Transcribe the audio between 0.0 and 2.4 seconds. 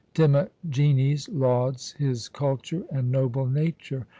Timagenes lauds his